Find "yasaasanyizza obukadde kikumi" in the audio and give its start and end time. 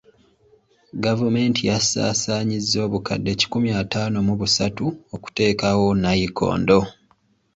1.69-3.69